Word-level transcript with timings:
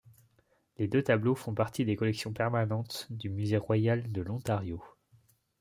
Les 0.79 0.87
deux 0.87 1.03
tableaux 1.03 1.35
font 1.35 1.53
partie 1.53 1.85
des 1.85 1.95
collections 1.95 2.33
permanentes 2.33 3.05
du 3.11 3.29
musée 3.29 3.57
royal 3.57 4.11
de 4.11 4.23
l'Ontario. 4.23 4.83